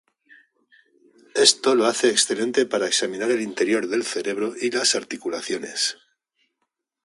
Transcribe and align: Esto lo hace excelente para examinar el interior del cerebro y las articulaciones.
Esto 1.35 1.75
lo 1.75 1.85
hace 1.85 2.09
excelente 2.09 2.65
para 2.65 2.87
examinar 2.87 3.29
el 3.29 3.39
interior 3.39 3.87
del 3.87 4.03
cerebro 4.03 4.55
y 4.59 4.71
las 4.71 4.95
articulaciones. 4.95 5.95